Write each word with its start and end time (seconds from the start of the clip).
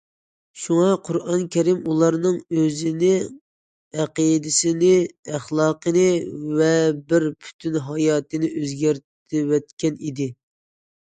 شۇڭا 0.59 0.85
قۇرئان 1.07 1.43
كەرىم 1.55 1.83
ئۇلارنىڭ 1.91 2.39
ئۆزىنى، 2.61 3.11
ئەقىدىسىنى، 3.99 4.91
ئەخلاقىنى 5.35 6.09
ۋە 6.63 6.73
بىر 7.13 7.29
پۈتۈن 7.37 7.81
ھاياتىنى 7.91 8.55
ئۆزگەرتىۋەتكەن 8.59 10.07
ئىدى. 10.09 10.33